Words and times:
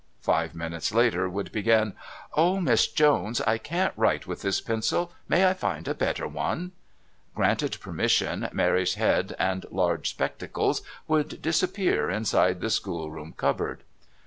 Five 0.23 0.55
minutes 0.55 0.91
later 0.95 1.29
would 1.29 1.51
begin: 1.51 1.93
"Oh, 2.33 2.59
Miss 2.59 2.87
Jones, 2.87 3.39
I 3.41 3.59
can't 3.59 3.93
write 3.95 4.25
with 4.25 4.41
this 4.41 4.59
pencil. 4.59 5.11
May 5.29 5.47
I 5.47 5.53
find 5.53 5.87
a 5.87 5.93
better 5.93 6.27
one?" 6.27 6.71
Granted 7.35 7.79
permission, 7.79 8.49
Mary's 8.51 8.95
head 8.95 9.35
and 9.37 9.63
large 9.69 10.09
spectacles 10.09 10.81
would 11.07 11.39
disappear 11.43 12.09
inside 12.09 12.61
the 12.61 12.71
schoolroom 12.71 13.35
cupboard. 13.37 13.83